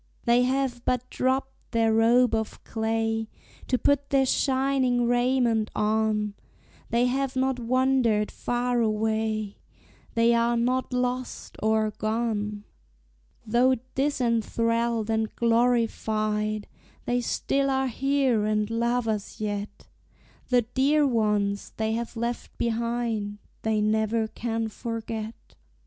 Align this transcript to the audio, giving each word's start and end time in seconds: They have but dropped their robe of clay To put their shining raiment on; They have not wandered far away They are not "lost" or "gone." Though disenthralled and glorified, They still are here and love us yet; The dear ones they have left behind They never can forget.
They 0.25 0.41
have 0.41 0.83
but 0.83 1.07
dropped 1.11 1.73
their 1.73 1.93
robe 1.93 2.33
of 2.33 2.63
clay 2.63 3.29
To 3.67 3.77
put 3.77 4.09
their 4.09 4.25
shining 4.25 5.05
raiment 5.05 5.69
on; 5.75 6.33
They 6.89 7.05
have 7.05 7.35
not 7.35 7.59
wandered 7.59 8.31
far 8.31 8.79
away 8.81 9.59
They 10.15 10.33
are 10.33 10.57
not 10.57 10.91
"lost" 10.91 11.55
or 11.61 11.91
"gone." 11.91 12.63
Though 13.45 13.75
disenthralled 13.93 15.11
and 15.11 15.35
glorified, 15.35 16.67
They 17.05 17.21
still 17.21 17.69
are 17.69 17.87
here 17.87 18.43
and 18.45 18.71
love 18.71 19.07
us 19.07 19.39
yet; 19.39 19.87
The 20.49 20.63
dear 20.63 21.05
ones 21.05 21.73
they 21.77 21.91
have 21.93 22.17
left 22.17 22.57
behind 22.57 23.37
They 23.61 23.81
never 23.81 24.25
can 24.27 24.67
forget. 24.67 25.35